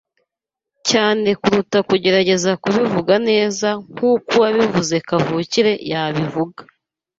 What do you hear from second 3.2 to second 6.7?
neza nkuko uwabivuze kavukire yabivuga.